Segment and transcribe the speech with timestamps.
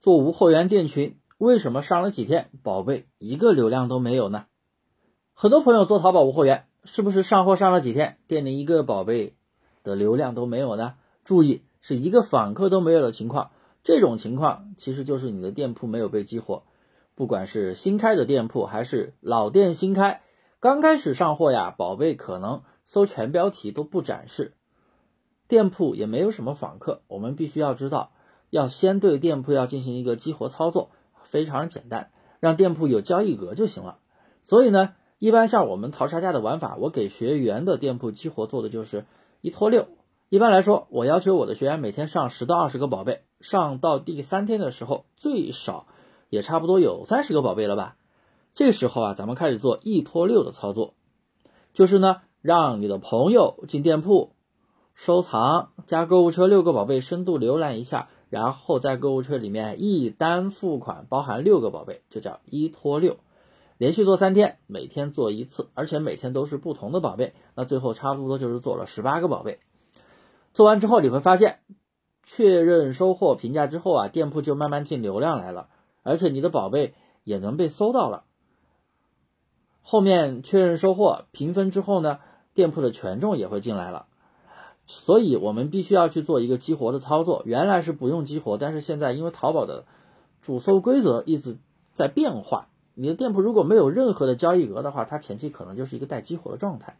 [0.00, 4.46] 做无货源店群，为什么上了几天，宝贝一个流量都没有呢？
[5.34, 9.36] 很多朋友做淘宝无货源，是不是上货上了几天，店里一个宝贝
[9.82, 10.94] 的流量都没有呢？
[11.22, 13.50] 注意，是一个访客都没有的情况。
[13.84, 16.62] 这种情况其实就是你的店铺没有被激活。
[17.14, 20.22] 不管是新开的店铺还是老店新开，
[20.60, 24.54] 刚开始上货呀，宝贝可能搜全标题都不展示，
[25.46, 27.02] 店铺也没有什么访客。
[27.06, 28.12] 我们必须要知道。
[28.50, 30.90] 要先对店铺要进行一个激活操作，
[31.22, 33.98] 非常简单，让店铺有交易额就行了。
[34.42, 39.06] 所以呢，一般像我们淘差价的玩法，我给学员的店铺激活做的就是
[39.40, 39.86] 一拖六。
[40.28, 45.86] 一般来说，我要求我的学员每天上十到二十个宝贝，上到第三天的时候，最少
[46.28, 47.96] 也差不多有三十个宝贝了吧。
[48.54, 50.94] 这个时候啊，咱们开始做一拖六的操作，
[51.72, 54.32] 就是呢，让你的朋友进店铺
[54.94, 58.08] 收藏加购物车六个宝贝，深度浏览一下。
[58.30, 63.18] 然后在购物车里面一单付款，包含六个宝贝，就叫一拖六，
[63.76, 69.58] 连续做三天，每天做一次，而且每天都是不同的宝贝，那最后差不多就是做了十八个宝贝。
[70.54, 71.58] 做完之后你会发现，
[72.22, 75.68] 确认收货评价之后啊，店铺就慢慢进流量来了，
[76.04, 78.24] 而且你的宝贝也能被搜到了。
[79.82, 82.20] 后面确认收货评分之后呢，
[82.54, 84.06] 店铺的权重也会进来了。
[84.92, 87.42] 所以，我们必须要去做一个激活的操作。
[87.44, 89.84] 原来是不用激活，但是现在因为淘宝的
[90.42, 91.58] 主搜规则一直
[91.94, 96.96] 在变化，你的店铺如果没有任何的交易额的话，它前期可能就是一个待激活的状态。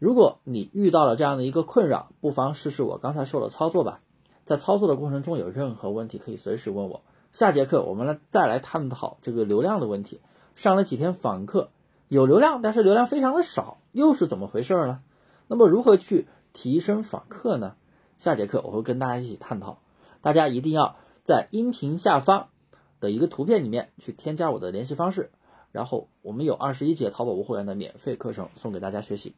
[0.00, 4.00] 如果你遇到了这样的一个困扰，不妨试试我刚才说的操作吧。
[4.44, 7.02] 在操作的过程中有任何问题，可以随时问我。
[7.30, 10.20] 下节课我们来再来探讨这个流量的问题。
[10.56, 11.68] 上了几天访客
[12.08, 15.02] 有流量，但是流量非常的少，又是怎么回事呢？
[15.48, 17.76] 那么如何去提升访客呢？
[18.18, 19.78] 下节课我会跟大家一起探讨。
[20.20, 22.48] 大家一定要在音频下方
[22.98, 25.30] 的一个图片里面去添加我的联系方式，
[25.70, 29.34] 然后我们有二十一节淘宝无货源的免费课程送给大家学习。